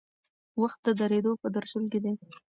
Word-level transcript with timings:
وخت 0.61 0.79
د 0.87 0.89
درېدو 0.99 1.31
په 1.41 1.47
درشل 1.55 1.83
کې 1.91 1.99
دی. 2.03 2.13